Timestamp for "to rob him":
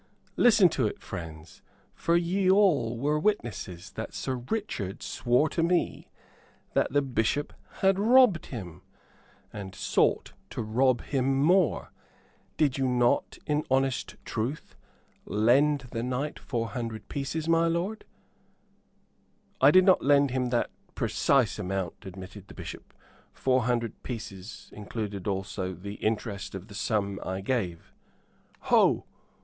10.49-11.39